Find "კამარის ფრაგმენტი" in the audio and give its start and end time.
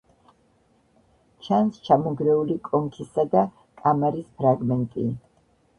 3.85-5.11